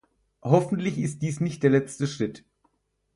[0.41, 2.43] Hoffentlich ist dies nicht der letzte Schritt.